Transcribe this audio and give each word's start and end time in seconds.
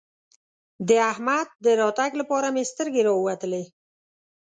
د 0.87 0.89
احمد 1.11 1.47
د 1.63 1.65
راتګ 1.81 2.11
لپاره 2.21 2.47
مې 2.53 2.63
سترګې 2.71 3.01
راووتلې. 3.07 3.63